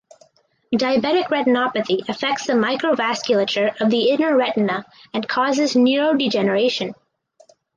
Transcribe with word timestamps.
Diabetic 0.75 1.27
retinopathy 1.27 2.09
affects 2.09 2.47
the 2.47 2.53
microvasculature 2.53 3.79
of 3.79 3.91
the 3.91 4.09
inner 4.09 4.35
retina 4.35 4.83
and 5.13 5.29
causes 5.29 5.75
neurodegeneration. 5.75 6.95